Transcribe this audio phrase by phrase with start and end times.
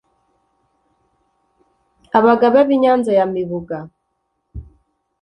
[2.17, 3.77] abagabe b’i nyanza ya mibuga